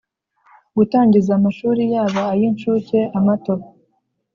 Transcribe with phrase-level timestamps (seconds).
[0.75, 3.55] Gutangiza amashuri yaba ay incuke amato